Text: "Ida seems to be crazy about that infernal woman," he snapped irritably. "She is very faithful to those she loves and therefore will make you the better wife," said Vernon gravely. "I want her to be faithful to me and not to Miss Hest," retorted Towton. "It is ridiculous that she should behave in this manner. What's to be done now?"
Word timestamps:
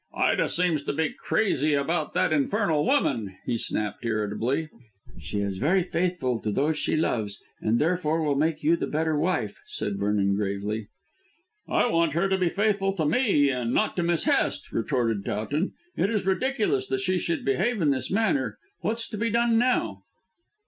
"Ida 0.15 0.49
seems 0.49 0.81
to 0.85 0.93
be 0.93 1.11
crazy 1.13 1.75
about 1.75 2.15
that 2.15 2.33
infernal 2.33 2.83
woman," 2.85 3.35
he 3.45 3.55
snapped 3.55 4.03
irritably. 4.03 4.67
"She 5.19 5.41
is 5.41 5.57
very 5.59 5.83
faithful 5.83 6.39
to 6.39 6.51
those 6.51 6.75
she 6.79 6.95
loves 6.97 7.37
and 7.61 7.77
therefore 7.77 8.23
will 8.23 8.33
make 8.33 8.63
you 8.63 8.75
the 8.75 8.87
better 8.87 9.15
wife," 9.15 9.61
said 9.67 9.99
Vernon 9.99 10.33
gravely. 10.35 10.87
"I 11.69 11.85
want 11.85 12.13
her 12.13 12.27
to 12.29 12.37
be 12.39 12.49
faithful 12.49 12.93
to 12.93 13.05
me 13.05 13.49
and 13.51 13.75
not 13.75 13.95
to 13.95 14.01
Miss 14.01 14.23
Hest," 14.23 14.71
retorted 14.71 15.23
Towton. 15.23 15.73
"It 15.95 16.09
is 16.09 16.25
ridiculous 16.25 16.87
that 16.87 17.01
she 17.01 17.19
should 17.19 17.45
behave 17.45 17.79
in 17.79 17.91
this 17.91 18.09
manner. 18.09 18.57
What's 18.79 19.07
to 19.09 19.19
be 19.19 19.29
done 19.29 19.59
now?" 19.59 20.01